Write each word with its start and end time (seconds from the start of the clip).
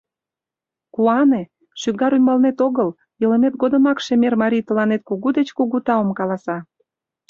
Куане, 0.93 1.41
шӱгар 1.81 2.13
ӱмбалнет 2.17 2.57
огыл— 2.67 2.89
илымет 3.21 3.55
годымак 3.61 3.97
шемер 4.05 4.33
марий 4.41 4.63
тыланет 4.67 5.01
кугу 5.09 5.29
деч 5.37 5.47
кугу 5.57 5.77
таум 5.85 6.09
каласа». 6.19 6.57